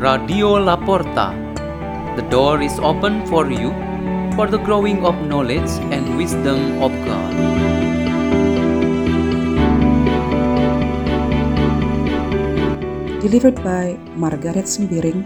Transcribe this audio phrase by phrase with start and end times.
[0.00, 1.36] Radio Laporta.
[2.16, 3.68] The door is open for you
[4.32, 7.32] for the growing of knowledge and wisdom of God.
[13.20, 15.20] Delivered by Margareth Sembiring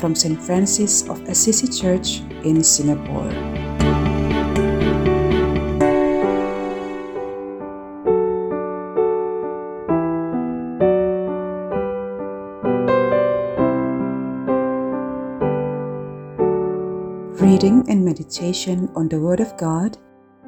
[0.00, 0.40] from St.
[0.40, 3.28] Francis of Assisi Church in Singapore.
[18.34, 19.96] Meditation on the Word of God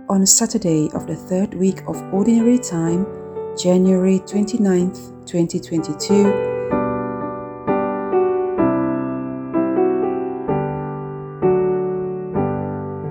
[0.09, 3.07] on Saturday of the third week of Ordinary Time,
[3.57, 6.25] January 29th, 2022.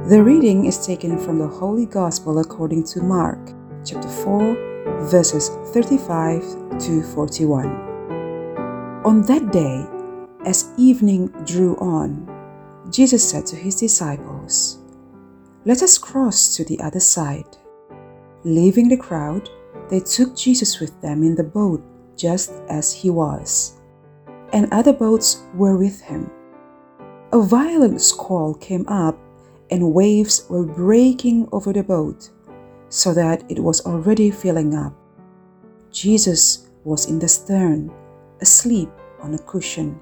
[0.09, 3.39] The reading is taken from the Holy Gospel according to Mark,
[3.85, 7.65] chapter 4, verses 35 to 41.
[9.05, 9.85] On that day,
[10.45, 12.34] as evening drew on,
[12.91, 14.79] Jesus said to his disciples,
[15.65, 17.57] Let us cross to the other side.
[18.43, 19.49] Leaving the crowd,
[19.89, 21.83] they took Jesus with them in the boat
[22.15, 23.77] just as he was,
[24.53, 26.29] and other boats were with him.
[27.33, 29.17] A violent squall came up,
[29.71, 32.29] and waves were breaking over the boat,
[32.89, 34.93] so that it was already filling up.
[35.91, 37.91] Jesus was in the stern,
[38.41, 38.89] asleep
[39.21, 39.99] on a cushion.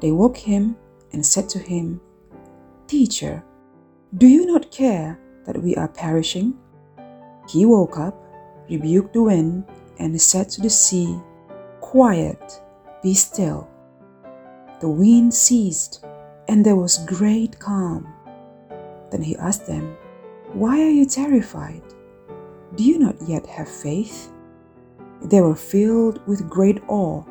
[0.00, 0.76] They woke him
[1.16, 1.98] and said to him,
[2.86, 3.42] Teacher,
[4.18, 6.52] do you not care that we are perishing?
[7.48, 8.14] He woke up,
[8.68, 9.64] rebuked the wind,
[9.98, 11.18] and said to the sea,
[11.80, 12.60] Quiet,
[13.02, 13.66] be still.
[14.80, 16.04] The wind ceased,
[16.48, 18.12] and there was great calm.
[19.10, 19.96] Then he asked them,
[20.52, 21.82] Why are you terrified?
[22.74, 24.30] Do you not yet have faith?
[25.22, 27.24] They were filled with great awe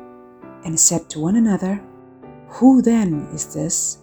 [0.64, 1.80] and said to one another,
[2.48, 3.98] Who then is this,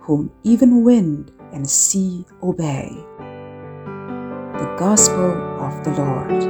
[0.00, 2.90] whom even wind and sea obey?
[3.18, 6.44] The Gospel of the Lord.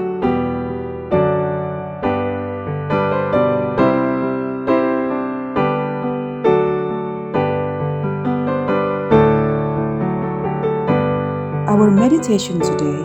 [11.68, 13.02] Our meditation today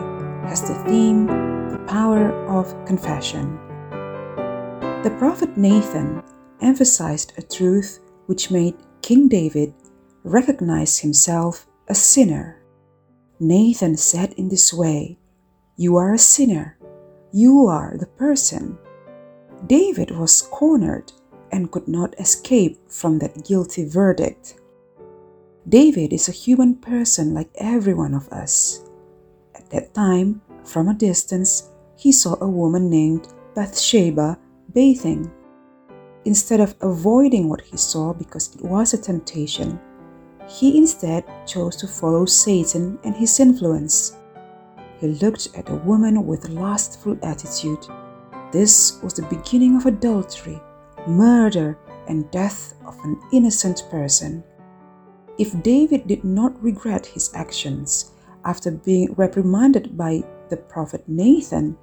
[0.49, 1.27] has the theme
[1.71, 3.57] The Power of Confession.
[5.03, 6.21] The prophet Nathan
[6.59, 9.73] emphasized a truth which made King David
[10.23, 12.61] recognize himself a sinner.
[13.39, 15.17] Nathan said in this way,
[15.75, 16.77] You are a sinner.
[17.33, 18.77] You are the person.
[19.67, 21.11] David was cornered
[21.51, 24.55] and could not escape from that guilty verdict.
[25.67, 28.83] David is a human person like every one of us.
[29.55, 34.37] At that time, from a distance, he saw a woman named Bathsheba
[34.73, 35.31] bathing.
[36.25, 39.79] Instead of avoiding what he saw because it was a temptation,
[40.47, 44.17] he instead chose to follow Satan and his influence.
[44.99, 47.87] He looked at the woman with lustful attitude.
[48.51, 50.61] This was the beginning of adultery,
[51.07, 51.77] murder,
[52.07, 54.43] and death of an innocent person.
[55.37, 58.11] If David did not regret his actions
[58.45, 61.77] after being reprimanded by the prophet Nathan,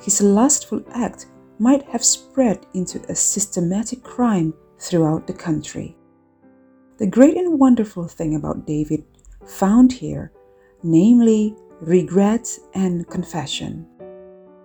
[0.00, 1.26] his lustful act
[1.58, 5.96] might have spread into a systematic crime throughout the country.
[6.98, 9.04] The great and wonderful thing about David
[9.46, 10.32] found here,
[10.82, 13.86] namely regret and confession.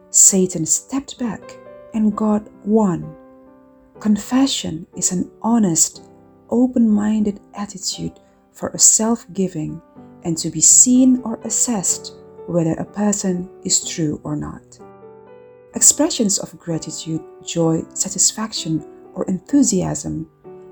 [0.10, 1.58] Satan stepped back
[1.94, 3.16] and God won.
[4.00, 6.04] Confession is an honest,
[6.50, 8.20] open minded attitude
[8.52, 9.82] for a self giving
[10.24, 12.16] and to be seen or assessed
[12.48, 14.80] whether a person is true or not.
[15.76, 20.28] Expressions of gratitude, joy, satisfaction, or enthusiasm,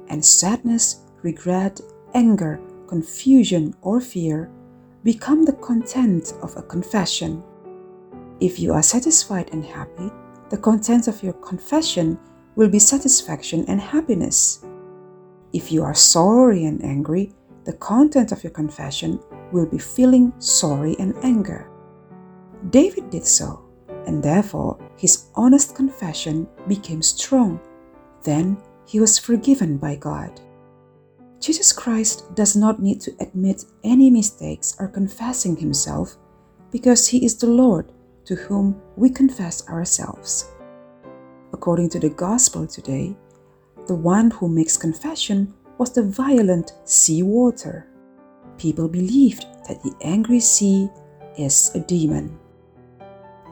[0.10, 1.80] and sadness, regret,
[2.16, 4.50] anger, confusion, or fear
[5.04, 7.44] become the content of a confession.
[8.40, 10.12] If you are satisfied and happy,
[10.50, 12.18] the content of your confession
[12.56, 14.66] will be satisfaction and happiness.
[15.54, 17.34] If you are sorry and angry,
[17.66, 19.20] the content of your confession
[19.52, 21.70] will be feeling sorry and anger.
[22.72, 23.67] David did so,
[24.08, 27.60] and therefore his honest confession became strong.
[28.24, 28.58] Then
[28.88, 30.40] he was forgiven by God.
[31.40, 36.16] Jesus Christ does not need to admit any mistakes or confessing himself
[36.72, 37.92] because he is the Lord
[38.26, 40.52] to whom we confess ourselves.
[41.54, 43.16] According to the gospel today,
[43.88, 47.88] the one who makes confession was the violent sea water.
[48.58, 50.90] People believed that the angry sea
[51.38, 52.38] is a demon.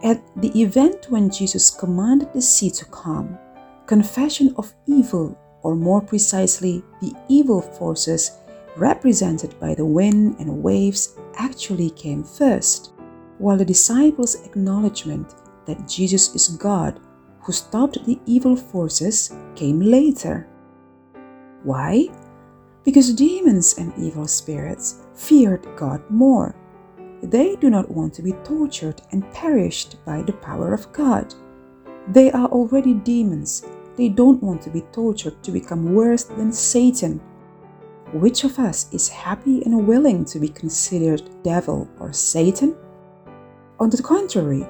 [0.05, 3.39] At the event when Jesus commanded the sea to calm,
[3.87, 8.37] confession of evil or more precisely, the evil forces
[8.77, 12.93] represented by the wind and waves, actually came first,
[13.39, 15.33] while the disciples' acknowledgement
[15.65, 16.99] that Jesus is God
[17.41, 20.47] who stopped the evil forces came later.
[21.63, 22.09] Why?
[22.83, 26.55] Because demons and evil spirits feared God more.
[27.25, 31.33] They do not want to be tortured and perished by the power of God.
[32.07, 33.65] They are already demons.
[33.95, 37.19] They don't want to be tortured to become worse than Satan.
[38.13, 42.75] Which of us is happy and willing to be considered devil or Satan?
[43.79, 44.67] On the contrary,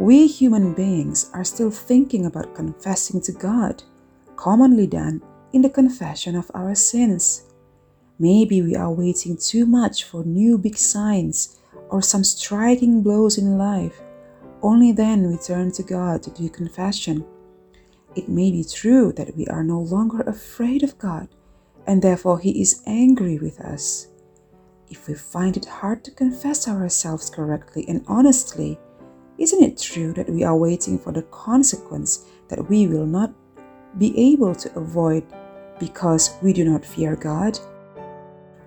[0.00, 3.84] we human beings are still thinking about confessing to God,
[4.34, 7.44] commonly done in the confession of our sins.
[8.18, 13.58] Maybe we are waiting too much for new big signs or some striking blows in
[13.58, 14.00] life.
[14.62, 17.24] Only then we turn to God to do confession.
[18.14, 21.28] It may be true that we are no longer afraid of God
[21.86, 24.08] and therefore He is angry with us.
[24.88, 28.78] If we find it hard to confess ourselves correctly and honestly,
[29.38, 33.34] isn't it true that we are waiting for the consequence that we will not
[33.98, 35.24] be able to avoid
[35.80, 37.58] because we do not fear God?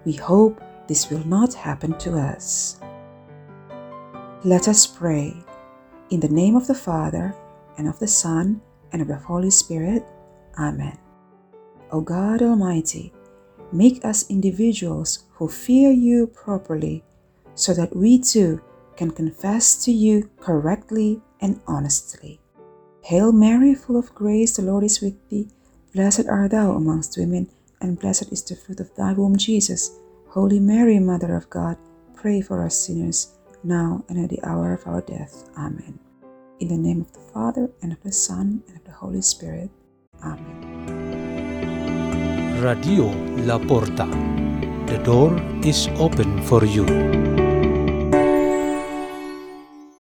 [0.06, 2.80] We hope this will not happen to us.
[4.44, 5.36] Let us pray.
[6.12, 7.34] In the name of the Father,
[7.80, 8.62] and of the Son,
[8.94, 10.06] and of the Holy Spirit.
[10.60, 10.96] Amen.
[11.92, 13.12] O God Almighty,
[13.72, 17.04] make us individuals who fear you properly,
[17.56, 18.62] so that we too
[18.96, 22.40] can confess to you correctly and honestly.
[23.02, 25.50] Hail Mary, full of grace, the Lord is with thee.
[25.96, 27.50] Blessed art thou amongst women,
[27.82, 29.98] and blessed is the fruit of thy womb, Jesus.
[30.30, 31.78] Holy Mary, Mother of God,
[32.14, 33.34] pray for us sinners,
[33.68, 35.50] now and at the hour of our death.
[35.58, 36.00] Amen.
[36.60, 39.70] In the name of the Father, and of the Son, and of the Holy Spirit.
[40.24, 40.64] Amen.
[42.64, 43.12] Radio
[43.46, 44.08] La Porta.
[44.88, 47.37] The door is open for you.